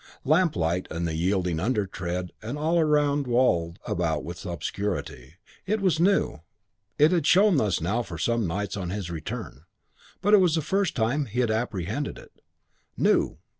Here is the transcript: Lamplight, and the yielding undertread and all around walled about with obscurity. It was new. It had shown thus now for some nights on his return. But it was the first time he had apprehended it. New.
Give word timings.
Lamplight, 0.23 0.87
and 0.89 1.07
the 1.07 1.13
yielding 1.13 1.57
undertread 1.59 2.31
and 2.41 2.57
all 2.57 2.79
around 2.79 3.27
walled 3.27 3.77
about 3.85 4.23
with 4.23 4.43
obscurity. 4.47 5.35
It 5.67 5.79
was 5.79 5.99
new. 5.99 6.41
It 6.97 7.11
had 7.11 7.27
shown 7.27 7.57
thus 7.57 7.79
now 7.79 8.01
for 8.01 8.17
some 8.17 8.47
nights 8.47 8.75
on 8.75 8.89
his 8.89 9.11
return. 9.11 9.65
But 10.19 10.33
it 10.33 10.37
was 10.39 10.55
the 10.55 10.63
first 10.63 10.95
time 10.95 11.27
he 11.27 11.39
had 11.41 11.51
apprehended 11.51 12.17
it. 12.17 12.31
New. 12.97 13.37